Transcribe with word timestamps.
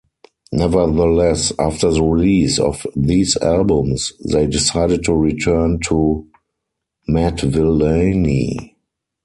Nevertheless, 0.51 1.53
after 1.59 1.91
the 1.91 2.01
release 2.01 2.57
of 2.57 2.87
these 2.95 3.37
albums, 3.37 4.11
they 4.31 4.47
decided 4.47 5.03
to 5.03 5.13
return 5.13 5.79
to 5.81 6.25
"Madvillainy". 7.07 8.73